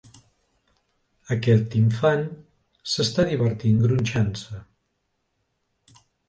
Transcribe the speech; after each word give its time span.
Aquest 1.35 1.75
infant 1.79 2.23
s'està 2.95 3.27
divertint 3.33 3.85
gronxant-se. 3.85 4.63